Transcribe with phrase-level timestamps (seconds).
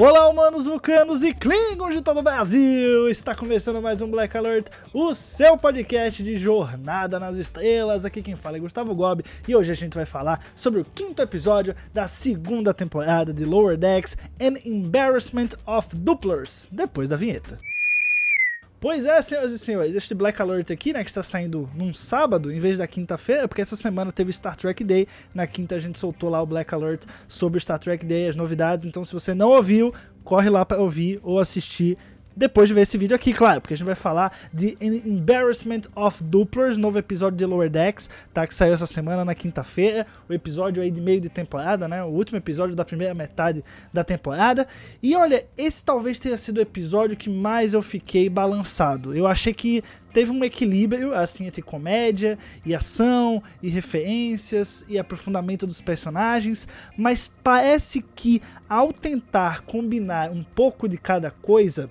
[0.00, 3.08] Olá, humanos, vulcanos e klingons de todo o Brasil!
[3.08, 8.04] Está começando mais um Black Alert, o seu podcast de Jornada nas Estrelas.
[8.04, 11.20] Aqui quem fala é Gustavo Gobi e hoje a gente vai falar sobre o quinto
[11.20, 17.58] episódio da segunda temporada de Lower Decks An Embarrassment of Dupplers, depois da vinheta.
[18.80, 22.52] Pois é, senhoras e senhores, este Black Alert aqui, né, que está saindo num sábado
[22.52, 25.98] em vez da quinta-feira, porque essa semana teve Star Trek Day, na quinta a gente
[25.98, 29.48] soltou lá o Black Alert sobre Star Trek Day, as novidades, então se você não
[29.48, 31.98] ouviu, corre lá para ouvir ou assistir
[32.38, 36.22] depois de ver esse vídeo aqui, claro, porque a gente vai falar de Embarrassment of
[36.22, 40.80] Dupplers, novo episódio de Lower Decks, tá, que saiu essa semana na quinta-feira, o episódio
[40.80, 44.68] aí de meio de temporada, né, o último episódio da primeira metade da temporada,
[45.02, 49.52] e olha, esse talvez tenha sido o episódio que mais eu fiquei balançado, eu achei
[49.52, 56.68] que teve um equilíbrio assim entre comédia e ação e referências e aprofundamento dos personagens,
[56.96, 61.90] mas parece que ao tentar combinar um pouco de cada coisa,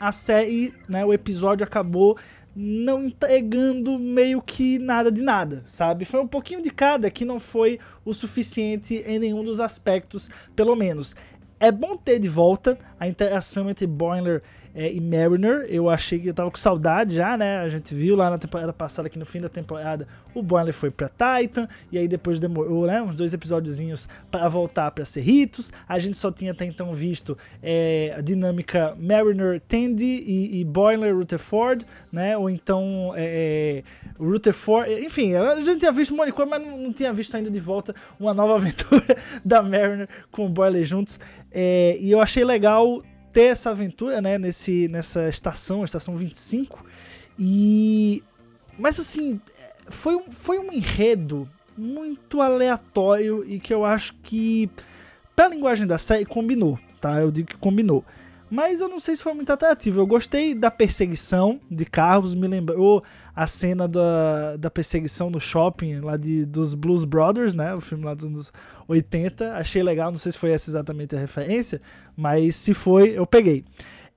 [0.00, 2.16] a série, né, o episódio acabou
[2.56, 6.04] não entregando meio que nada de nada, sabe?
[6.04, 10.74] Foi um pouquinho de cada que não foi o suficiente em nenhum dos aspectos, pelo
[10.74, 11.14] menos.
[11.60, 14.42] É bom ter de volta a interação entre Boiler
[14.74, 15.66] é, e Mariner.
[15.68, 17.58] Eu achei que eu tava com saudade já, né?
[17.58, 20.90] A gente viu lá na temporada passada que no fim da temporada o Boiler foi
[20.90, 23.02] pra Titan e aí depois demorou, né?
[23.02, 25.72] Uns dois episódiozinhos para voltar pra Cerritos.
[25.88, 31.16] A gente só tinha até então visto é, a dinâmica Mariner Tandy e, e Boiler
[31.16, 32.36] Rutherford, né?
[32.36, 33.82] Ou então é,
[34.18, 36.16] Rutherford, enfim, a gente tinha visto um
[36.46, 40.48] mas não, não tinha visto ainda de volta uma nova aventura da Mariner com o
[40.48, 41.18] Boiler juntos.
[41.50, 43.02] É, e eu achei legal
[43.32, 46.84] ter essa aventura, né, nesse, nessa estação, estação 25.
[47.38, 48.22] E.
[48.78, 49.40] Mas assim,
[49.88, 54.70] foi, foi um enredo muito aleatório e que eu acho que,
[55.34, 57.20] pra linguagem da série, combinou, tá?
[57.20, 58.04] Eu digo que combinou.
[58.50, 60.00] Mas eu não sei se foi muito atrativo.
[60.00, 63.02] Eu gostei da perseguição de carros, me lembrou
[63.34, 67.72] a cena da, da perseguição no shopping lá de, dos Blues Brothers, né?
[67.74, 68.52] O filme lá dos anos
[68.90, 69.54] 80.
[69.54, 71.80] Achei legal, não sei se foi essa exatamente a referência,
[72.16, 73.64] mas se foi, eu peguei.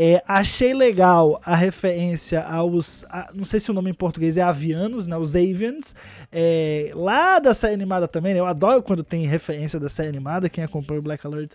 [0.00, 3.04] É, achei legal a referência aos.
[3.10, 5.16] a- não sei se o nome em português é avianos, né?
[5.16, 5.92] Os Avians.
[6.30, 8.38] É, lá da série animada também, né?
[8.38, 10.48] Eu adoro quando tem referência da série animada.
[10.48, 11.50] Quem acompanha o Black Alert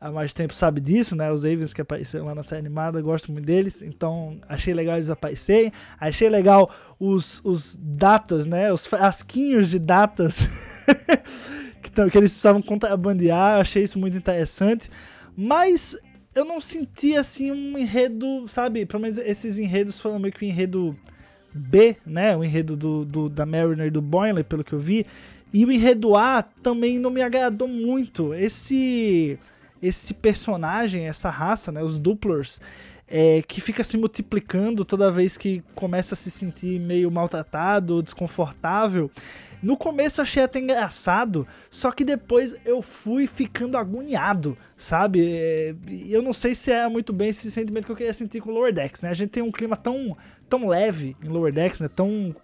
[0.00, 1.32] há mais tempo sabe disso, né?
[1.32, 3.82] Os Avians que apareceram lá na série animada, gosto muito deles.
[3.82, 5.72] Então, achei legal eles aparecerem.
[5.98, 8.72] Achei legal os, os datas, né?
[8.72, 10.46] Os frasquinhos de datas
[11.90, 13.56] que, que eles precisavam contrabandear.
[13.56, 14.90] Eu achei isso muito interessante.
[15.36, 15.96] Mas
[16.34, 18.84] eu não senti assim um enredo, sabe?
[18.86, 20.96] Pelo menos esses enredos foram meio que um enredo
[21.52, 22.36] B, né?
[22.36, 25.06] O enredo do, do- da Mariner e do Boiler, pelo que eu vi.
[25.52, 28.34] E o enredo A também não me agradou muito.
[28.34, 29.38] Esse
[29.80, 31.82] esse personagem, essa raça, né?
[31.82, 32.60] Os Dupplers,
[33.06, 39.10] é, que fica se multiplicando toda vez que começa a se sentir meio maltratado, desconfortável.
[39.62, 45.26] No começo eu achei até engraçado, só que depois eu fui ficando agoniado, sabe?
[45.26, 45.74] É,
[46.08, 48.72] eu não sei se é muito bem esse sentimento que eu queria sentir com Lower
[48.72, 49.10] Decks, né?
[49.10, 50.16] A gente tem um clima tão,
[50.48, 51.88] tão leve em Lower Decks, né?
[51.88, 52.34] Tão,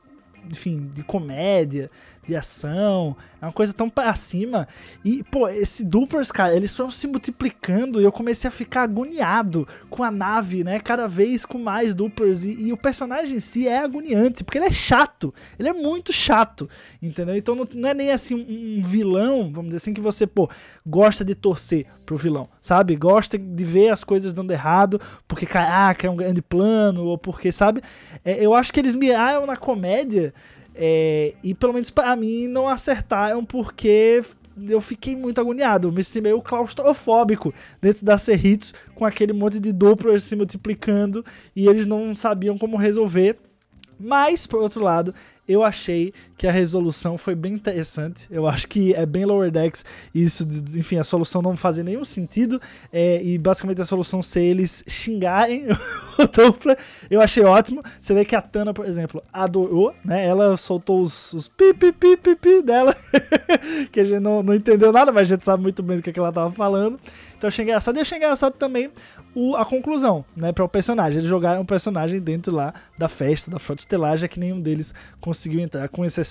[0.51, 1.91] enfim, de comédia,
[2.27, 4.67] de ação, é uma coisa tão pra cima.
[5.05, 9.69] E, pô, esse Duplers, cara, eles foram se multiplicando e eu comecei a ficar agoniado
[9.91, 10.81] com a nave, né?
[10.81, 12.45] Cada vez com mais Duplers.
[12.45, 15.35] E, e o personagem em si é agoniante, porque ele é chato.
[15.59, 16.69] Ele é muito chato,
[17.03, 17.37] entendeu?
[17.37, 20.49] Então não, não é nem assim um, um vilão, vamos dizer assim, que você, pô,
[20.87, 22.97] gosta de torcer pro vilão, sabe?
[22.97, 27.53] Gosta de ver as coisas dando errado, porque, caraca, é um grande plano, ou porque,
[27.53, 27.83] sabe?
[28.25, 30.33] É, eu acho que eles miraram na comédia.
[30.75, 34.23] É, e pelo menos pra mim não acertaram porque
[34.69, 39.73] eu fiquei muito agoniado, me senti meio claustrofóbico dentro da Cerritos com aquele monte de
[39.73, 41.25] duplas se multiplicando
[41.55, 43.37] e eles não sabiam como resolver.
[43.99, 45.15] Mas, por outro lado,
[45.47, 48.27] eu achei que a resolução foi bem interessante.
[48.31, 49.85] Eu acho que é bem Lower Decks
[50.15, 52.61] isso, enfim, a solução não fazer nenhum sentido
[52.93, 55.67] é, e basicamente a solução ser eles xingarem
[56.19, 56.77] o Doppler.
[57.11, 57.83] Eu achei ótimo.
[58.01, 60.27] Você vê que a Tana, por exemplo, adorou, né?
[60.27, 62.97] Ela soltou os, os pi, pi, pi, pi, pi dela,
[63.93, 66.11] que a gente não, não entendeu nada, mas a gente sabe muito bem do que,
[66.11, 66.99] é que ela tava falando.
[67.37, 67.97] Então achei engraçado.
[67.97, 68.91] E achei engraçado também
[69.35, 71.19] o, a conclusão, né, para o personagem.
[71.19, 74.95] Eles jogaram o personagem dentro lá da festa, da frota estelar, já que nenhum deles
[75.21, 76.24] conseguiu entrar, com exceção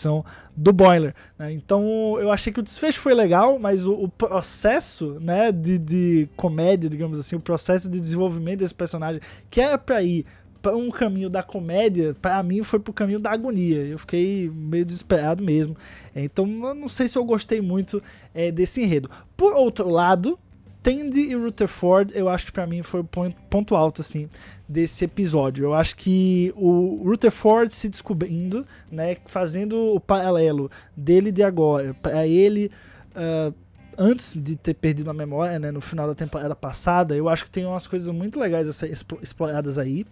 [0.55, 1.13] do Boiler.
[1.37, 1.53] Né?
[1.53, 6.29] Então eu achei que o desfecho foi legal, mas o, o processo né, de, de
[6.35, 10.25] comédia, digamos assim, o processo de desenvolvimento desse personagem, que era para ir
[10.63, 13.79] para um caminho da comédia, para mim foi pro caminho da agonia.
[13.79, 15.75] Eu fiquei meio desesperado mesmo.
[16.15, 18.01] Então eu não sei se eu gostei muito
[18.33, 19.11] é, desse enredo.
[19.35, 20.39] Por outro lado,
[20.83, 23.03] Tandy e Rutherford, eu acho que para mim foi o
[23.49, 24.29] ponto alto, assim,
[24.67, 25.63] desse episódio.
[25.63, 32.27] Eu acho que o Rutherford se descobrindo, né, fazendo o paralelo dele de agora para
[32.27, 32.69] ele
[33.15, 33.53] uh,
[33.97, 37.51] antes de ter perdido a memória, né, no final da temporada passada, eu acho que
[37.51, 38.91] tem umas coisas muito legais a ser
[39.21, 40.05] exploradas aí.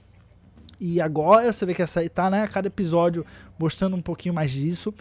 [0.79, 3.25] E agora você vê que essa tá, né, a cada episódio
[3.59, 4.93] mostrando um pouquinho mais disso.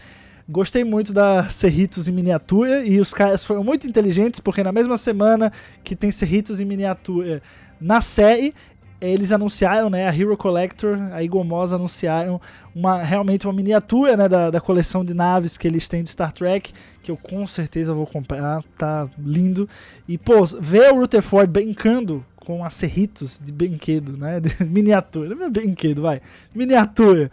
[0.50, 4.98] Gostei muito da Cerritos em miniatura e os caras foram muito inteligentes porque na mesma
[4.98, 5.52] semana
[5.84, 7.40] que tem Cerritos em miniatura
[7.80, 8.52] na série,
[9.00, 12.40] eles anunciaram, né, a Hero Collector, a Igomos anunciaram
[12.74, 16.32] uma, realmente uma miniatura, né, da, da coleção de naves que eles têm de Star
[16.32, 19.68] Trek, que eu com certeza vou comprar, tá lindo.
[20.08, 25.46] E, pô, ver o Rutherford brincando com a Cerritos de brinquedo, né, de miniatura, não
[25.46, 26.20] é brinquedo, vai,
[26.52, 27.30] miniatura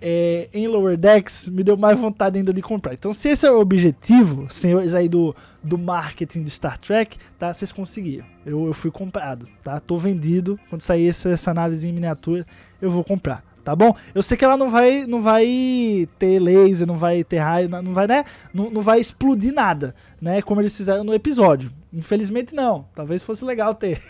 [0.00, 2.94] é, em Lower Decks me deu mais vontade ainda de comprar.
[2.94, 7.52] Então, se esse é o objetivo, senhores aí do, do marketing de Star Trek, tá?
[7.52, 8.24] Vocês conseguiram.
[8.44, 9.78] Eu, eu fui comprado, tá?
[9.78, 10.58] Tô vendido.
[10.68, 12.46] Quando sair essa, essa navezinha em miniatura,
[12.80, 13.44] eu vou comprar.
[13.62, 13.94] Tá bom?
[14.14, 17.92] Eu sei que ela não vai, não vai ter laser, não vai ter raio, não
[17.92, 18.24] vai, né?
[18.54, 20.40] Não, não vai explodir nada, né?
[20.40, 21.70] Como eles fizeram no episódio.
[21.92, 22.86] Infelizmente não.
[22.94, 24.00] Talvez fosse legal ter.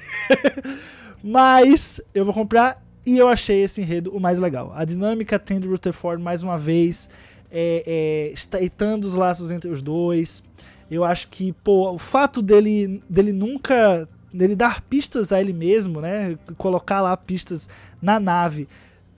[1.22, 4.72] Mas eu vou comprar e eu achei esse enredo o mais legal.
[4.72, 7.10] A dinâmica tendo Rutherford mais uma vez,
[7.50, 10.44] é, é, estreitando os laços entre os dois.
[10.88, 14.08] Eu acho que, pô, o fato dele, dele nunca.
[14.32, 16.38] dele dar pistas a ele mesmo, né?
[16.56, 17.68] Colocar lá pistas
[18.00, 18.68] na nave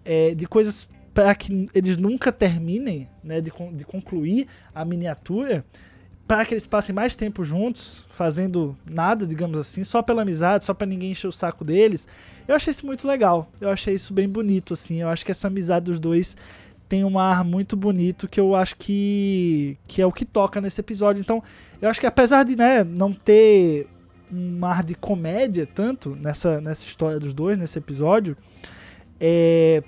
[0.06, 3.42] é, de coisas para que eles nunca terminem, né?
[3.42, 5.66] De, de concluir a miniatura
[6.32, 10.72] para que eles passem mais tempo juntos, fazendo nada, digamos assim, só pela amizade, só
[10.72, 12.08] para ninguém encher o saco deles.
[12.48, 13.50] Eu achei isso muito legal.
[13.60, 15.02] Eu achei isso bem bonito, assim.
[15.02, 16.34] Eu acho que essa amizade dos dois
[16.88, 20.80] tem um ar muito bonito que eu acho que, que é o que toca nesse
[20.80, 21.20] episódio.
[21.20, 21.42] Então,
[21.82, 23.86] eu acho que apesar de né, não ter
[24.32, 28.38] um ar de comédia tanto nessa, nessa história dos dois, nesse episódio,
[29.20, 29.82] é,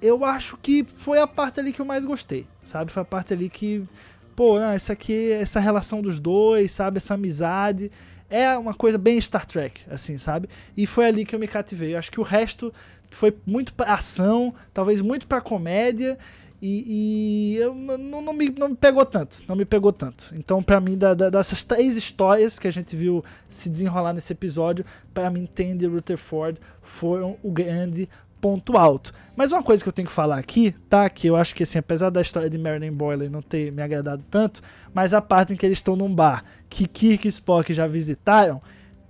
[0.00, 2.92] eu acho que foi a parte ali que eu mais gostei, sabe?
[2.92, 3.84] Foi a parte ali que
[4.34, 7.90] pô, não, essa aqui, essa relação dos dois, sabe, essa amizade,
[8.28, 10.48] é uma coisa bem Star Trek, assim, sabe?
[10.76, 11.94] E foi ali que eu me cativei.
[11.94, 12.72] Eu acho que o resto
[13.10, 16.18] foi muito pra ação, talvez muito pra comédia,
[16.64, 20.32] e, e eu não, não, me, não me pegou tanto, não me pegou tanto.
[20.32, 24.32] Então, para mim, da, da, dessas três histórias que a gente viu se desenrolar nesse
[24.32, 28.08] episódio, para mim, Tandy e Rutherford foram o grande
[28.42, 29.14] ponto alto.
[29.34, 31.08] Mas uma coisa que eu tenho que falar aqui, tá?
[31.08, 34.22] Que eu acho que, assim, apesar da história de Marilyn Boyle não ter me agradado
[34.30, 34.60] tanto,
[34.92, 38.60] mas a parte em que eles estão num bar que Kirk e Spock já visitaram,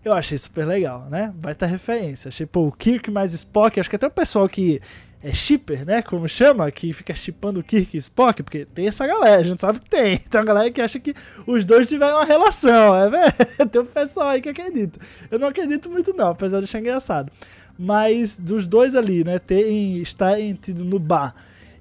[0.05, 1.33] eu achei super legal, né?
[1.41, 2.29] Vai ter referência.
[2.29, 4.81] Achei, pô, o Kirk mais Spock, acho que até o pessoal que
[5.23, 6.03] é shipper, né?
[6.03, 9.79] Como chama, que fica shippando Kirk e Spock, porque tem essa galera, a gente sabe
[9.81, 10.19] que tem.
[10.33, 11.15] Tem uma galera que acha que
[11.47, 13.33] os dois tiveram uma relação, é velho?
[13.71, 14.99] Tem um pessoal aí que acredita.
[15.31, 17.31] Eu não acredito muito, não, apesar de achar engraçado
[17.79, 21.35] mas dos dois ali, né, terem, estarem tido no bar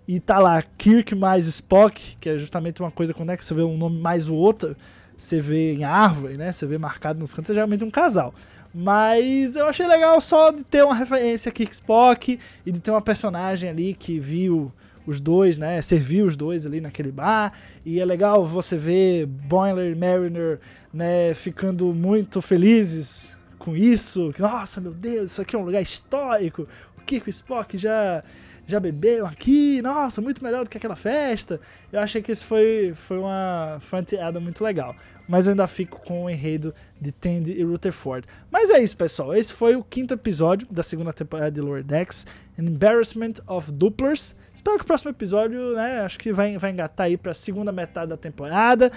[0.08, 3.54] e tá lá Kirk mais Spock, que é justamente uma coisa quando é que você
[3.54, 4.76] vê um nome mais o outro,
[5.18, 8.34] você vê em árvore, né, você vê marcado nos cantos, é geralmente um casal.
[8.74, 13.02] Mas eu achei legal só de ter uma referência a Spock e de ter uma
[13.02, 14.72] personagem ali que viu
[15.06, 19.92] os dois, né, serviu os dois ali naquele bar, e é legal você ver Boiler
[19.92, 20.60] e Mariner,
[20.94, 24.34] né, ficando muito felizes com isso.
[24.38, 26.68] Nossa, meu Deus, isso aqui é um lugar histórico.
[26.98, 28.24] O Kiko Spock já
[28.68, 31.60] já beberam aqui, nossa, muito melhor do que aquela festa.
[31.92, 34.96] Eu achei que isso foi, foi uma fanteada muito legal.
[35.28, 38.28] Mas eu ainda fico com o enredo de Tandy e Rutherford.
[38.52, 39.34] Mas é isso, pessoal.
[39.34, 42.26] Esse foi o quinto episódio da segunda temporada de Lower Decks,
[42.58, 44.36] Embarrassment of Dupplers.
[44.54, 48.10] Espero que o próximo episódio, né, acho que vai, vai engatar aí pra segunda metade
[48.10, 48.92] da temporada.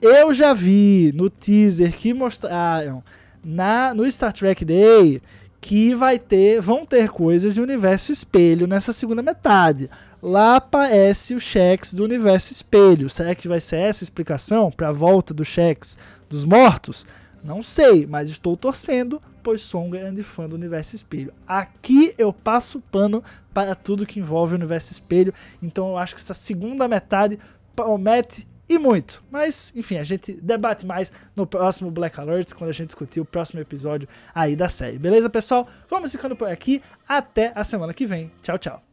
[0.00, 3.02] Eu já vi no teaser que mostraram
[3.42, 5.22] na, no Star Trek Day
[5.60, 9.90] que vai ter, vão ter coisas de universo espelho nessa segunda metade.
[10.22, 13.10] Lá aparece o Shex do universo espelho.
[13.10, 15.96] Será que vai ser essa explicação para a volta do Shex
[16.28, 17.06] dos mortos?
[17.42, 21.32] Não sei, mas estou torcendo, pois sou um grande fã do universo espelho.
[21.46, 23.22] Aqui eu passo pano
[23.54, 27.38] para tudo que envolve o universo espelho, então eu acho que essa segunda metade
[27.76, 29.22] promete e muito.
[29.30, 33.24] Mas, enfim, a gente debate mais no próximo Black Alerts, quando a gente discutir o
[33.24, 34.98] próximo episódio aí da série.
[34.98, 35.68] Beleza, pessoal?
[35.88, 36.82] Vamos ficando por aqui.
[37.08, 38.30] Até a semana que vem.
[38.42, 38.87] Tchau, tchau.